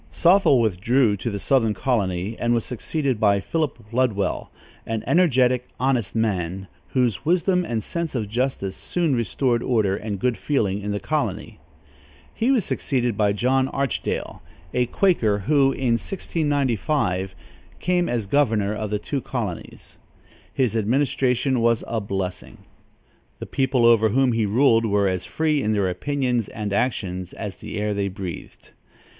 Sothel 0.11 0.59
withdrew 0.59 1.15
to 1.17 1.29
the 1.29 1.37
southern 1.37 1.75
colony, 1.75 2.35
and 2.39 2.55
was 2.55 2.65
succeeded 2.65 3.19
by 3.19 3.39
Philip 3.39 3.77
Ludwell, 3.93 4.49
an 4.83 5.03
energetic, 5.05 5.69
honest 5.79 6.15
man, 6.15 6.67
whose 6.87 7.23
wisdom 7.23 7.63
and 7.63 7.83
sense 7.83 8.15
of 8.15 8.27
justice 8.27 8.75
soon 8.75 9.15
restored 9.15 9.61
order 9.61 9.95
and 9.95 10.17
good 10.17 10.37
feeling 10.39 10.81
in 10.81 10.89
the 10.89 10.99
colony. 10.99 11.59
He 12.33 12.49
was 12.49 12.65
succeeded 12.65 13.15
by 13.15 13.33
John 13.33 13.67
Archdale, 13.67 14.41
a 14.73 14.87
Quaker, 14.87 15.37
who, 15.37 15.71
in 15.71 15.99
1695, 16.01 17.35
came 17.79 18.09
as 18.09 18.25
governor 18.25 18.73
of 18.73 18.89
the 18.89 18.97
two 18.97 19.21
colonies. 19.21 19.99
His 20.51 20.75
administration 20.75 21.59
was 21.59 21.83
a 21.87 22.01
blessing. 22.01 22.65
The 23.37 23.45
people 23.45 23.85
over 23.85 24.09
whom 24.09 24.31
he 24.31 24.47
ruled 24.47 24.83
were 24.87 25.07
as 25.07 25.25
free 25.27 25.61
in 25.61 25.73
their 25.73 25.87
opinions 25.87 26.47
and 26.47 26.73
actions 26.73 27.33
as 27.33 27.57
the 27.57 27.77
air 27.77 27.93
they 27.93 28.07
breathed. 28.07 28.71